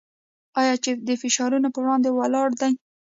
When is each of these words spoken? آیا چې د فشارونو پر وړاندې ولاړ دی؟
آیا 0.59 0.75
چې 0.83 0.91
د 1.07 1.09
فشارونو 1.21 1.67
پر 1.73 1.81
وړاندې 1.85 2.09
ولاړ 2.11 2.49
دی؟ 2.61 2.73